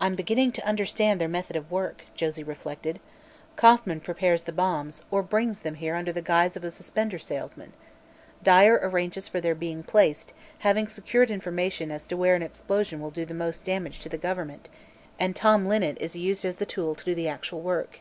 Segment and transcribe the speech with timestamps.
[0.00, 2.98] "I'm beginning to understand their method of work," Josie reflected.
[3.54, 7.72] "Kauffman prepares the bombs, or brings them here under the guise of a suspender salesman;
[8.42, 13.12] Dyer arranges for their being placed, having secured information as to where an explosion will
[13.12, 14.68] do the most damage to the government,
[15.20, 18.00] and Tom Linnet is used as the tool to do the actual work.